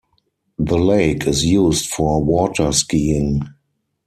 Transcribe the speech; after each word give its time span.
The 0.57 0.79
lake 0.79 1.27
is 1.27 1.45
used 1.45 1.85
for 1.87 2.23
water 2.23 2.71
skiing. 2.71 3.43